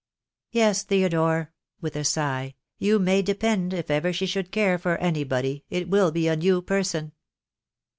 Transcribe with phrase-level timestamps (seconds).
[0.49, 4.97] Yes, Theodore," with a sigh, "you may de pend if ever she should care for
[4.97, 7.11] anybody, it will be a new person."